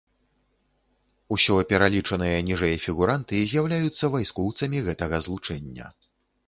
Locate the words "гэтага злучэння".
4.91-5.85